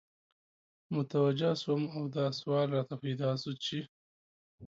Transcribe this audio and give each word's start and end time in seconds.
متوجه 0.95 1.51
سوم 1.61 1.83
او 1.95 2.03
دا 2.15 2.25
سوال 2.39 2.67
راته 2.75 2.95
پیدا 3.03 3.29
سو 3.41 3.51
چی 3.63 3.79